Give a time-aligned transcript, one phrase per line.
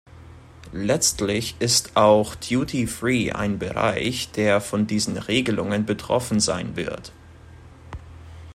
[0.73, 7.11] Letztlich ist auch Duty Free ein Bereich, der von diesen Regelungen betroffen sein wird.